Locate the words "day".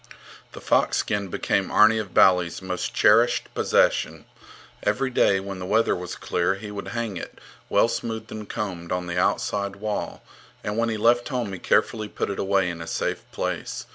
5.11-5.39